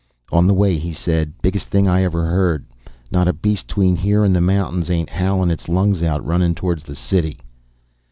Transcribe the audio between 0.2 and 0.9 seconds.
"On the way,"